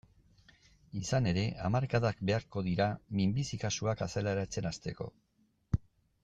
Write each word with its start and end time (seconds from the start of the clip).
Izan 0.99 1.27
ere, 1.31 1.43
hamarkadak 1.67 2.23
beharko 2.29 2.63
dira 2.69 2.87
minbizi 3.21 3.61
kasuak 3.67 4.03
azaleratzen 4.07 4.71
hasteko. 4.73 5.11